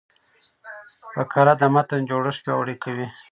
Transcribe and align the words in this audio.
فقره 1.15 1.53
د 1.61 1.63
متن 1.73 2.01
جوړښت 2.09 2.39
پیاوړی 2.45 2.75
کوي. 2.83 3.07